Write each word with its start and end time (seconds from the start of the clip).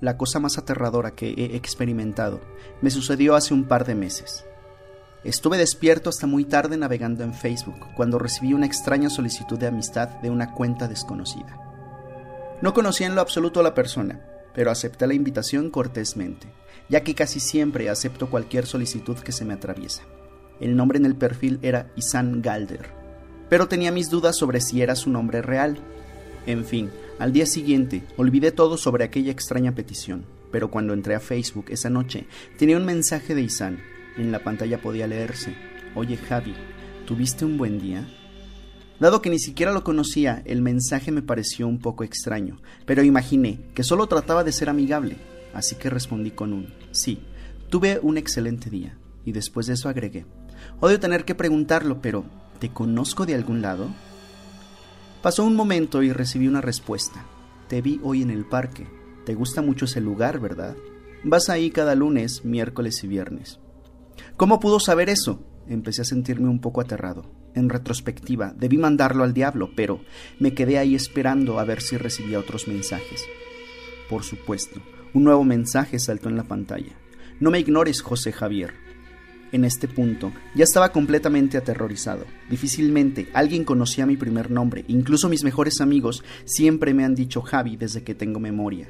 la 0.00 0.16
cosa 0.16 0.40
más 0.40 0.58
aterradora 0.58 1.12
que 1.12 1.28
he 1.30 1.56
experimentado, 1.56 2.40
me 2.82 2.90
sucedió 2.90 3.34
hace 3.34 3.54
un 3.54 3.64
par 3.64 3.86
de 3.86 3.94
meses. 3.94 4.44
Estuve 5.24 5.58
despierto 5.58 6.10
hasta 6.10 6.26
muy 6.26 6.44
tarde 6.44 6.76
navegando 6.76 7.24
en 7.24 7.34
Facebook 7.34 7.94
cuando 7.96 8.18
recibí 8.18 8.52
una 8.52 8.66
extraña 8.66 9.10
solicitud 9.10 9.58
de 9.58 9.66
amistad 9.66 10.08
de 10.20 10.30
una 10.30 10.52
cuenta 10.52 10.86
desconocida. 10.86 11.58
No 12.62 12.72
conocía 12.72 13.06
en 13.06 13.14
lo 13.14 13.20
absoluto 13.20 13.60
a 13.60 13.62
la 13.62 13.74
persona, 13.74 14.20
pero 14.54 14.70
acepté 14.70 15.06
la 15.06 15.14
invitación 15.14 15.70
cortésmente, 15.70 16.46
ya 16.88 17.02
que 17.02 17.14
casi 17.14 17.40
siempre 17.40 17.90
acepto 17.90 18.30
cualquier 18.30 18.66
solicitud 18.66 19.18
que 19.18 19.32
se 19.32 19.44
me 19.44 19.54
atraviesa. 19.54 20.02
El 20.60 20.76
nombre 20.76 20.98
en 20.98 21.06
el 21.06 21.16
perfil 21.16 21.58
era 21.60 21.90
Isan 21.96 22.40
Galder, 22.40 22.88
pero 23.48 23.68
tenía 23.68 23.92
mis 23.92 24.10
dudas 24.10 24.36
sobre 24.36 24.60
si 24.60 24.82
era 24.82 24.96
su 24.96 25.10
nombre 25.10 25.42
real. 25.42 25.78
En 26.46 26.64
fin, 26.64 26.90
al 27.18 27.32
día 27.32 27.44
siguiente 27.44 28.04
olvidé 28.16 28.52
todo 28.52 28.76
sobre 28.78 29.04
aquella 29.04 29.32
extraña 29.32 29.74
petición, 29.74 30.24
pero 30.52 30.70
cuando 30.70 30.94
entré 30.94 31.16
a 31.16 31.20
Facebook 31.20 31.66
esa 31.70 31.90
noche 31.90 32.26
tenía 32.56 32.76
un 32.76 32.84
mensaje 32.84 33.34
de 33.34 33.42
Isan. 33.42 33.80
En 34.16 34.32
la 34.32 34.44
pantalla 34.44 34.80
podía 34.80 35.06
leerse, 35.06 35.54
Oye 35.96 36.16
Javi, 36.16 36.54
¿tuviste 37.04 37.44
un 37.44 37.58
buen 37.58 37.80
día? 37.80 38.06
Dado 39.00 39.20
que 39.20 39.28
ni 39.28 39.38
siquiera 39.38 39.72
lo 39.72 39.82
conocía, 39.82 40.42
el 40.46 40.62
mensaje 40.62 41.10
me 41.10 41.20
pareció 41.20 41.66
un 41.66 41.80
poco 41.80 42.04
extraño, 42.04 42.60
pero 42.86 43.02
imaginé 43.02 43.60
que 43.74 43.82
solo 43.82 44.06
trataba 44.06 44.44
de 44.44 44.52
ser 44.52 44.70
amigable, 44.70 45.16
así 45.52 45.74
que 45.76 45.90
respondí 45.90 46.30
con 46.30 46.52
un 46.52 46.72
sí, 46.92 47.18
tuve 47.68 47.98
un 48.02 48.16
excelente 48.16 48.70
día, 48.70 48.96
y 49.24 49.32
después 49.32 49.66
de 49.66 49.74
eso 49.74 49.88
agregué, 49.88 50.24
odio 50.80 51.00
tener 51.00 51.24
que 51.24 51.34
preguntarlo, 51.34 52.00
pero 52.00 52.24
¿te 52.58 52.70
conozco 52.70 53.26
de 53.26 53.34
algún 53.34 53.60
lado? 53.60 53.90
Pasó 55.26 55.42
un 55.42 55.56
momento 55.56 56.04
y 56.04 56.12
recibí 56.12 56.46
una 56.46 56.60
respuesta, 56.60 57.26
te 57.66 57.82
vi 57.82 57.98
hoy 58.04 58.22
en 58.22 58.30
el 58.30 58.44
parque, 58.44 58.86
te 59.24 59.34
gusta 59.34 59.60
mucho 59.60 59.86
ese 59.86 60.00
lugar, 60.00 60.38
¿verdad? 60.38 60.76
Vas 61.24 61.48
ahí 61.48 61.72
cada 61.72 61.96
lunes, 61.96 62.44
miércoles 62.44 63.02
y 63.02 63.08
viernes. 63.08 63.58
¿Cómo 64.36 64.60
pudo 64.60 64.78
saber 64.78 65.08
eso? 65.08 65.44
Empecé 65.66 66.02
a 66.02 66.04
sentirme 66.04 66.48
un 66.48 66.60
poco 66.60 66.80
aterrado. 66.80 67.28
En 67.56 67.68
retrospectiva, 67.70 68.54
debí 68.56 68.78
mandarlo 68.78 69.24
al 69.24 69.34
diablo, 69.34 69.70
pero 69.74 70.00
me 70.38 70.54
quedé 70.54 70.78
ahí 70.78 70.94
esperando 70.94 71.58
a 71.58 71.64
ver 71.64 71.80
si 71.82 71.96
recibía 71.96 72.38
otros 72.38 72.68
mensajes. 72.68 73.24
Por 74.08 74.22
supuesto, 74.22 74.80
un 75.12 75.24
nuevo 75.24 75.42
mensaje 75.42 75.98
saltó 75.98 76.28
en 76.28 76.36
la 76.36 76.44
pantalla. 76.44 76.96
No 77.40 77.50
me 77.50 77.58
ignores, 77.58 78.00
José 78.00 78.30
Javier. 78.30 78.85
En 79.56 79.64
este 79.64 79.88
punto, 79.88 80.32
ya 80.54 80.64
estaba 80.64 80.92
completamente 80.92 81.56
aterrorizado. 81.56 82.26
Difícilmente 82.50 83.30
alguien 83.32 83.64
conocía 83.64 84.04
mi 84.04 84.18
primer 84.18 84.50
nombre, 84.50 84.84
incluso 84.86 85.30
mis 85.30 85.44
mejores 85.44 85.80
amigos 85.80 86.22
siempre 86.44 86.92
me 86.92 87.06
han 87.06 87.14
dicho 87.14 87.40
Javi 87.40 87.78
desde 87.78 88.02
que 88.02 88.14
tengo 88.14 88.38
memoria. 88.38 88.86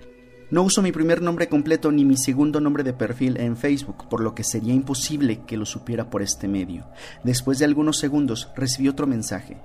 No 0.50 0.64
uso 0.64 0.82
mi 0.82 0.90
primer 0.90 1.22
nombre 1.22 1.48
completo 1.48 1.92
ni 1.92 2.04
mi 2.04 2.16
segundo 2.16 2.60
nombre 2.60 2.82
de 2.82 2.92
perfil 2.92 3.36
en 3.36 3.56
Facebook, 3.56 4.08
por 4.08 4.20
lo 4.20 4.34
que 4.34 4.42
sería 4.42 4.74
imposible 4.74 5.42
que 5.46 5.56
lo 5.56 5.66
supiera 5.66 6.10
por 6.10 6.20
este 6.20 6.48
medio. 6.48 6.84
Después 7.22 7.60
de 7.60 7.64
algunos 7.64 7.98
segundos 7.98 8.48
recibí 8.56 8.88
otro 8.88 9.06
mensaje. 9.06 9.58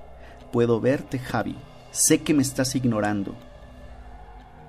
Puedo 0.52 0.80
verte, 0.80 1.18
Javi. 1.18 1.56
Sé 1.90 2.22
que 2.22 2.32
me 2.32 2.42
estás 2.42 2.76
ignorando. 2.76 3.36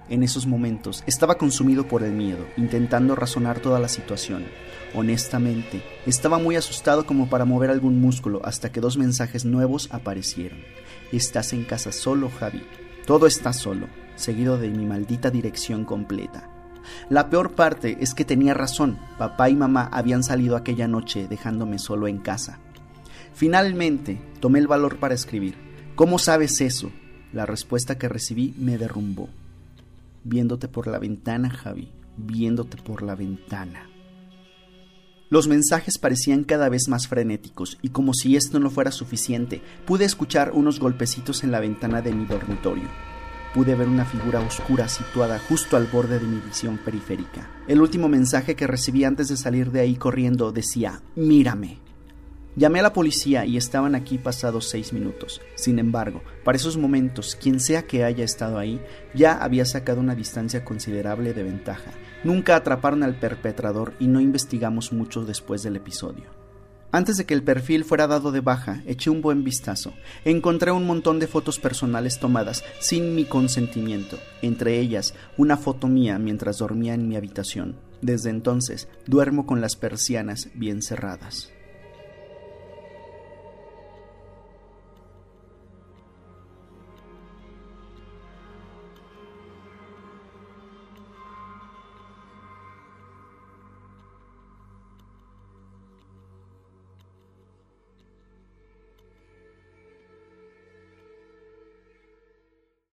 En 0.09 0.23
esos 0.23 0.45
momentos 0.45 1.03
estaba 1.07 1.37
consumido 1.37 1.87
por 1.87 2.03
el 2.03 2.11
miedo, 2.11 2.45
intentando 2.57 3.15
razonar 3.15 3.59
toda 3.59 3.79
la 3.79 3.87
situación. 3.87 4.45
Honestamente, 4.93 5.81
estaba 6.05 6.37
muy 6.37 6.55
asustado 6.55 7.05
como 7.05 7.29
para 7.29 7.45
mover 7.45 7.69
algún 7.69 7.99
músculo 7.99 8.41
hasta 8.43 8.71
que 8.71 8.81
dos 8.81 8.97
mensajes 8.97 9.45
nuevos 9.45 9.89
aparecieron. 9.91 10.59
Estás 11.11 11.53
en 11.53 11.63
casa 11.63 11.91
solo, 11.91 12.29
Javi. 12.39 12.63
Todo 13.05 13.27
está 13.27 13.53
solo 13.53 13.87
seguido 14.15 14.57
de 14.57 14.69
mi 14.69 14.85
maldita 14.85 15.31
dirección 15.31 15.85
completa. 15.85 16.49
La 17.09 17.29
peor 17.29 17.53
parte 17.53 17.97
es 18.01 18.13
que 18.13 18.25
tenía 18.25 18.53
razón, 18.53 18.99
papá 19.17 19.49
y 19.49 19.55
mamá 19.55 19.89
habían 19.91 20.23
salido 20.23 20.55
aquella 20.55 20.87
noche 20.87 21.27
dejándome 21.27 21.79
solo 21.79 22.07
en 22.07 22.17
casa. 22.17 22.59
Finalmente, 23.33 24.21
tomé 24.39 24.59
el 24.59 24.67
valor 24.67 24.97
para 24.97 25.15
escribir. 25.15 25.55
¿Cómo 25.95 26.19
sabes 26.19 26.61
eso? 26.61 26.91
La 27.31 27.45
respuesta 27.45 27.97
que 27.97 28.09
recibí 28.09 28.53
me 28.57 28.77
derrumbó. 28.77 29.29
Viéndote 30.23 30.67
por 30.67 30.87
la 30.87 30.99
ventana, 30.99 31.49
Javi, 31.49 31.91
viéndote 32.17 32.77
por 32.77 33.03
la 33.03 33.15
ventana. 33.15 33.89
Los 35.29 35.47
mensajes 35.47 35.97
parecían 35.97 36.43
cada 36.43 36.69
vez 36.69 36.87
más 36.87 37.07
frenéticos 37.07 37.77
y 37.81 37.89
como 37.89 38.13
si 38.13 38.35
esto 38.35 38.59
no 38.59 38.69
fuera 38.69 38.91
suficiente, 38.91 39.61
pude 39.85 40.05
escuchar 40.05 40.51
unos 40.53 40.79
golpecitos 40.79 41.43
en 41.43 41.51
la 41.51 41.59
ventana 41.59 42.01
de 42.01 42.13
mi 42.13 42.25
dormitorio 42.25 42.87
pude 43.53 43.75
ver 43.75 43.87
una 43.87 44.05
figura 44.05 44.41
oscura 44.41 44.87
situada 44.87 45.39
justo 45.39 45.77
al 45.77 45.85
borde 45.85 46.19
de 46.19 46.25
mi 46.25 46.39
visión 46.39 46.77
periférica. 46.77 47.49
El 47.67 47.81
último 47.81 48.09
mensaje 48.09 48.55
que 48.55 48.67
recibí 48.67 49.03
antes 49.03 49.27
de 49.27 49.37
salir 49.37 49.71
de 49.71 49.81
ahí 49.81 49.95
corriendo 49.95 50.51
decía, 50.51 51.01
mírame. 51.15 51.82
Llamé 52.55 52.79
a 52.79 52.83
la 52.83 52.93
policía 52.93 53.45
y 53.45 53.57
estaban 53.57 53.95
aquí 53.95 54.19
pasados 54.19 54.69
seis 54.69 54.93
minutos. 54.93 55.41
Sin 55.55 55.79
embargo, 55.79 56.21
para 56.43 56.55
esos 56.55 56.77
momentos, 56.77 57.35
quien 57.35 57.59
sea 57.59 57.87
que 57.87 58.03
haya 58.03 58.23
estado 58.23 58.59
ahí, 58.59 58.79
ya 59.15 59.43
había 59.43 59.65
sacado 59.65 59.99
una 59.99 60.13
distancia 60.13 60.63
considerable 60.63 61.33
de 61.33 61.43
ventaja. 61.43 61.91
Nunca 62.23 62.55
atraparon 62.55 63.01
al 63.01 63.15
perpetrador 63.15 63.93
y 63.99 64.07
no 64.07 64.21
investigamos 64.21 64.93
mucho 64.93 65.25
después 65.25 65.63
del 65.63 65.77
episodio. 65.77 66.25
Antes 66.91 67.17
de 67.17 67.25
que 67.25 67.33
el 67.33 67.41
perfil 67.41 67.85
fuera 67.85 68.05
dado 68.05 68.31
de 68.31 68.39
baja, 68.39 68.83
eché 68.85 69.09
un 69.09 69.23
buen 69.23 69.43
vistazo. 69.43 69.93
Encontré 70.23 70.71
un 70.71 70.85
montón 70.85 71.17
de 71.17 71.25
fotos 71.25 71.57
personales 71.57 72.19
tomadas 72.19 72.63
sin 72.79 73.15
mi 73.15 73.25
consentimiento, 73.25 74.19
entre 74.43 74.79
ellas 74.79 75.15
una 75.35 75.57
foto 75.57 75.87
mía 75.87 76.19
mientras 76.19 76.59
dormía 76.59 76.93
en 76.93 77.07
mi 77.07 77.15
habitación. 77.15 77.77
Desde 78.03 78.29
entonces 78.29 78.89
duermo 79.07 79.47
con 79.47 79.59
las 79.59 79.75
persianas 79.75 80.49
bien 80.53 80.83
cerradas. 80.83 81.51